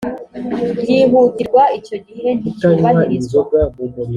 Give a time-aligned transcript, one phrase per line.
[0.81, 3.41] byihutirwa icyo gihe nticyubahirizwa